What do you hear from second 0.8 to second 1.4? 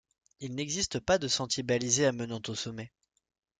pas de